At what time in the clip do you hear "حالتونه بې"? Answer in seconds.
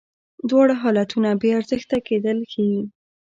0.83-1.49